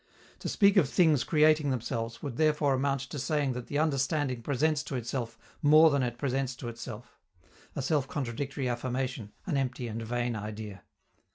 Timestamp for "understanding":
3.77-4.41